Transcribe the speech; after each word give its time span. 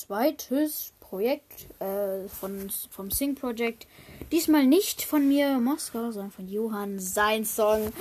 zweites 0.00 0.92
Projekt 1.00 1.66
äh, 1.80 2.28
von, 2.28 2.70
vom 2.90 3.10
Sing 3.10 3.34
Project. 3.34 3.86
Diesmal 4.32 4.66
nicht 4.66 5.02
von 5.02 5.28
mir, 5.28 5.58
Moskau, 5.60 6.10
sondern 6.10 6.32
von 6.32 6.48
Johann. 6.48 6.98
Sein 6.98 7.44
Song 7.44 7.92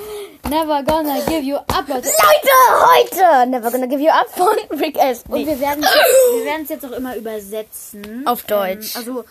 Never 0.49 0.83
Gonna 0.83 1.19
Give 1.27 1.41
You 1.41 1.57
Up. 1.57 1.87
Leute. 1.87 2.07
Leute, 2.07 3.25
heute 3.27 3.49
Never 3.49 3.69
Gonna 3.71 3.85
Give 3.85 4.01
You 4.01 4.09
Up 4.09 4.29
von 4.29 4.79
Rick 4.79 4.95
Und 4.95 5.01
Astley. 5.01 5.45
wir 5.45 5.59
werden 5.59 5.83
wir 5.83 6.45
werden 6.45 6.63
es 6.63 6.69
jetzt 6.69 6.85
auch 6.85 6.91
immer 6.91 7.15
übersetzen. 7.15 8.25
Auf 8.25 8.43
Deutsch. 8.43 8.95
Ähm, 8.95 9.01
also 9.01 9.25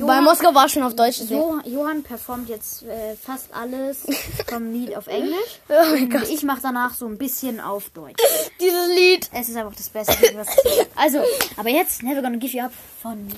Bei 0.00 0.20
Moskau 0.20 0.54
war 0.54 0.68
schon 0.68 0.82
auf 0.82 0.96
Deutsch. 0.96 1.20
Jo 1.28 1.58
Johann 1.64 2.02
performt 2.02 2.48
jetzt 2.48 2.82
äh, 2.84 3.14
fast 3.16 3.52
alles 3.54 3.98
vom 4.48 4.72
Lied 4.72 4.96
auf 4.96 5.06
Englisch. 5.06 5.60
Oh 5.68 5.72
mein 5.92 6.04
Und 6.04 6.10
Gott. 6.10 6.28
ich 6.28 6.42
mache 6.42 6.60
danach 6.62 6.94
so 6.94 7.06
ein 7.06 7.18
bisschen 7.18 7.60
auf 7.60 7.90
Deutsch. 7.90 8.16
Dieses 8.60 8.88
Lied. 8.88 9.28
Es 9.32 9.48
ist 9.48 9.56
einfach 9.56 9.74
das 9.76 9.88
Beste, 9.90 10.16
was. 10.36 10.48
Also, 10.96 11.18
aber 11.56 11.68
jetzt 11.68 12.02
Never 12.02 12.22
Gonna 12.22 12.38
Give 12.38 12.56
You 12.56 12.64
Up 12.64 12.72
von 13.02 13.28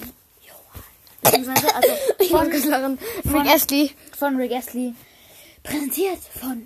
Johann. 0.43 0.83
Beziehungsweise, 1.23 1.75
also 1.75 1.89
Ich 2.21 2.31
muss 2.31 2.41
von, 2.41 2.51
kurz 2.51 2.65
lachen. 2.65 2.99
von- 3.31 3.41
Rick 3.43 3.51
Astley. 3.55 3.95
von 4.19 4.37
Rick 4.37 4.53
Astley. 4.53 4.95
Präsentiert 5.63 6.19
von 6.41 6.63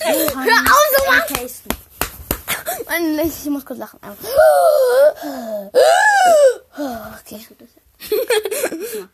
Johann. 0.00 0.44
Hör 0.44 0.60
auf, 0.62 0.88
so 0.96 1.40
was! 1.40 1.62
Ich 3.44 3.50
muss 3.50 3.64
kurz 3.64 3.78
lachen. 3.78 3.98
Okay. 6.78 7.46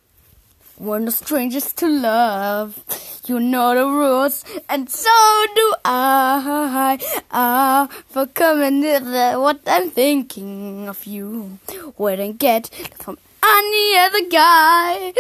We're 0.79 1.01
no 1.01 1.11
strangers 1.11 1.73
to 1.75 1.89
love. 1.89 2.79
You 3.27 3.41
know 3.41 3.75
the 3.75 3.85
rules, 3.85 4.45
and 4.69 4.89
so 4.89 5.11
do 5.55 5.75
I. 5.85 6.99
Ah, 7.33 7.89
for 8.09 8.27
coming 8.27 8.83
to 8.83 9.35
what 9.39 9.61
I'm 9.67 9.91
thinking 9.91 10.89
of 10.89 11.05
you. 11.05 11.59
Wouldn't 11.99 12.39
get 12.39 12.69
from 12.95 13.19
any 13.43 13.99
other 13.99 14.29
guy. 14.31 15.13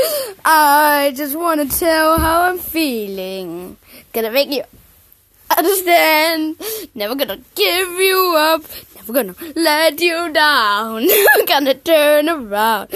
I 0.45 1.13
just 1.17 1.35
wanna 1.35 1.67
tell 1.67 2.19
how 2.19 2.43
I'm 2.43 2.59
feeling. 2.59 3.77
Gonna 4.13 4.31
make 4.31 4.51
you 4.51 4.63
understand. 5.59 6.57
Never 6.95 7.15
gonna 7.15 7.39
give 7.55 7.91
you 8.01 8.35
up. 8.37 8.63
Never 8.97 9.13
gonna 9.13 9.35
let 9.57 10.01
you 10.01 10.33
down. 10.33 11.07
Never 11.07 11.45
gonna 11.47 11.75
turn 11.75 12.29
around. 12.29 12.89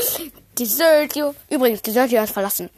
Desert 0.54 1.16
you. 1.16 1.34
Übrigens, 1.50 1.82
desert 1.82 2.10
you 2.12 2.18
hat 2.18 2.28
verlassen. 2.30 2.70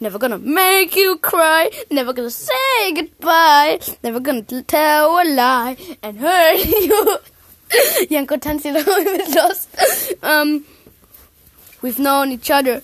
Never 0.00 0.18
gonna 0.18 0.38
make 0.38 0.96
you 0.96 1.18
cry. 1.18 1.70
Never 1.90 2.12
gonna 2.12 2.30
say 2.30 2.92
goodbye. 2.94 3.78
Never 4.02 4.20
gonna 4.20 4.42
tell 4.42 5.18
a 5.20 5.24
lie 5.24 5.76
and 6.02 6.18
hurt 6.18 6.64
you. 6.88 7.18
Janko 8.10 8.36
tanzt 8.36 8.64
hier 8.64 8.72
mit 8.74 9.34
Lost. 9.34 9.68
Um, 10.22 10.64
we've 11.82 11.98
known 11.98 12.30
each 12.32 12.50
other 12.50 12.82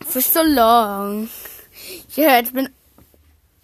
for 0.00 0.20
so 0.20 0.42
long. 0.42 1.28
Yeah, 2.16 2.38
it's 2.38 2.50
been 2.50 2.68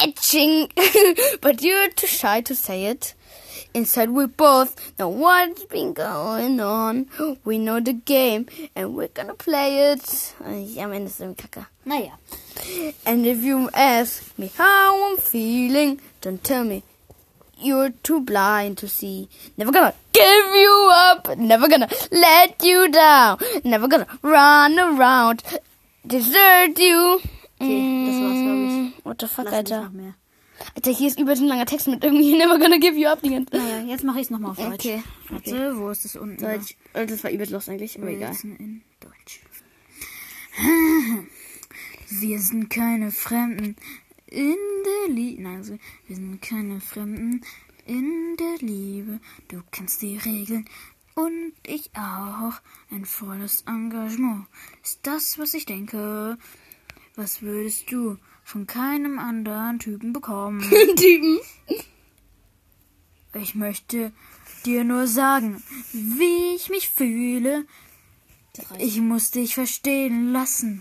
itching, 0.02 0.70
but 1.40 1.62
you're 1.62 1.90
too 1.90 2.06
shy 2.06 2.40
to 2.42 2.54
say 2.54 2.86
it. 2.86 3.14
Inside, 3.74 4.10
we 4.10 4.26
both 4.26 4.98
know 4.98 5.08
what's 5.08 5.64
been 5.64 5.92
going 5.92 6.58
on. 6.58 7.06
We 7.44 7.58
know 7.58 7.80
the 7.80 7.92
game, 7.92 8.46
and 8.74 8.94
we're 8.94 9.08
gonna 9.08 9.34
play 9.34 9.92
it. 9.92 10.34
Ay, 10.44 10.74
am 10.78 10.92
Ende 10.92 11.08
ist 11.08 11.20
irgendwie 11.20 11.36
kacke. 11.36 11.66
Naja. 11.84 12.12
And 13.04 13.26
if 13.26 13.42
you 13.44 13.68
ask 13.74 14.36
me 14.38 14.50
how 14.56 15.10
I'm 15.10 15.18
feeling, 15.18 16.00
don't 16.22 16.42
tell 16.42 16.64
me 16.64 16.82
you're 17.60 17.90
too 17.90 18.20
blind 18.20 18.78
to 18.78 18.88
see. 18.88 19.28
Never 19.56 19.70
gonna 19.70 19.94
give 20.12 20.54
you 20.54 20.90
up, 20.94 21.36
never 21.36 21.68
gonna 21.68 21.88
let 22.10 22.62
you 22.62 22.88
down, 22.88 23.38
never 23.64 23.86
gonna 23.86 24.06
run 24.22 24.78
around, 24.78 25.42
desert 26.06 26.78
you. 26.78 27.20
Okay, 27.60 28.06
das 28.06 28.14
war's, 28.20 28.40
glaub 28.42 28.56
ich. 28.56 28.72
Mm, 28.72 28.92
What 29.08 29.20
the 29.20 29.26
fuck, 29.26 29.44
Lass 29.46 29.54
Alter? 29.54 29.84
noch 29.84 29.92
mehr. 29.92 30.14
Alter, 30.74 30.90
hier 30.92 31.06
ist 31.08 31.18
übelst 31.20 31.40
ein 31.42 31.48
langer 31.48 31.66
Text 31.66 31.86
mit 31.88 32.02
irgendwie 32.02 32.36
Never 32.38 32.58
gonna 32.58 32.78
give 32.78 32.96
you 32.96 33.08
up 33.08 33.22
die 33.22 33.30
ganze 33.30 33.56
Naja, 33.56 33.80
jetzt 33.86 34.04
mache 34.04 34.18
ich 34.18 34.24
es 34.24 34.30
nochmal 34.30 34.50
auf 34.52 34.56
Deutsch. 34.56 34.86
Okay, 34.86 35.02
okay. 35.34 35.52
Warte, 35.52 35.76
wo 35.78 35.90
ist 35.90 36.04
es 36.04 36.16
unten? 36.16 36.36
Deutsch. 36.42 36.76
Oh, 36.94 37.04
Das 37.06 37.22
war 37.24 37.30
übelst 37.30 37.52
los 37.52 37.68
eigentlich, 37.68 37.96
aber 37.98 38.08
egal. 38.10 38.34
In 38.42 38.82
Deutsch. 39.00 39.40
Wir 42.10 42.40
sind 42.40 42.70
keine 42.70 43.10
Fremden 43.10 43.76
in 44.26 44.56
der 45.06 45.14
Liebe. 45.14 45.42
Nein, 45.42 45.56
also, 45.58 45.78
wir 46.06 46.16
sind 46.16 46.40
keine 46.42 46.80
Fremden 46.80 47.42
in 47.86 48.36
der 48.38 48.56
Liebe. 48.66 49.20
Du 49.48 49.62
kennst 49.70 50.00
die 50.02 50.16
Regeln 50.16 50.64
und 51.14 51.52
ich 51.66 51.90
auch. 51.94 52.54
Ein 52.90 53.04
volles 53.04 53.62
Engagement 53.66 54.46
ist 54.82 55.00
das, 55.02 55.38
was 55.38 55.52
ich 55.54 55.66
denke. 55.66 56.38
Was 57.18 57.42
würdest 57.42 57.90
du 57.90 58.16
von 58.44 58.68
keinem 58.68 59.18
anderen 59.18 59.80
Typen 59.80 60.12
bekommen? 60.12 60.60
Typen. 60.96 61.40
Ich 63.34 63.56
möchte 63.56 64.12
dir 64.64 64.84
nur 64.84 65.08
sagen, 65.08 65.60
wie 65.92 66.54
ich 66.54 66.70
mich 66.70 66.88
fühle. 66.88 67.66
Ich 68.78 69.00
muss 69.00 69.32
dich 69.32 69.56
verstehen 69.56 70.30
lassen. 70.32 70.80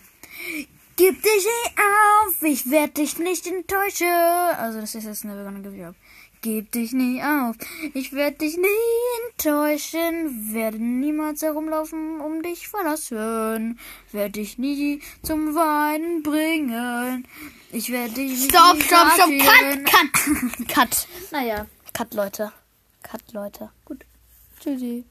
Gib 0.95 1.15
dich 1.23 1.33
nicht 1.33 1.73
auf, 1.75 2.43
ich 2.43 2.69
werde 2.69 2.93
dich 2.93 3.17
nicht 3.17 3.47
enttäuschen. 3.47 4.05
Also 4.05 4.79
das 4.79 4.93
ist 4.93 5.05
jetzt 5.05 5.25
Never 5.25 5.43
Gonna 5.43 5.61
Give 5.61 5.75
You 5.75 5.85
Up. 5.85 5.95
Gib 6.41 6.71
dich 6.71 6.93
nicht 6.93 7.23
auf, 7.23 7.55
ich 7.93 8.13
werde 8.13 8.37
dich 8.37 8.57
nie 8.57 9.27
enttäuschen. 9.29 10.53
Werde 10.53 10.77
niemals 10.77 11.41
herumlaufen, 11.41 12.21
um 12.21 12.43
dich 12.43 12.67
verlassen. 12.67 13.79
Werde 14.11 14.31
dich 14.33 14.57
nie 14.57 15.01
zum 15.23 15.55
Weinen 15.55 16.21
bringen. 16.21 17.27
Ich 17.71 17.91
werde 17.91 18.13
dich 18.13 18.45
Stopp, 18.45 18.75
nie 18.75 18.81
stopp, 18.83 19.07
stopp. 19.13 19.15
verlieren. 19.27 19.83
Cut, 19.83 20.13
cut. 20.13 20.67
Cut. 20.73 21.07
Naja. 21.31 21.65
Cut, 21.93 22.13
Leute. 22.13 22.51
Cut, 23.01 23.33
Leute. 23.33 23.71
Gut. 23.85 24.05
Tschüssi. 24.59 25.05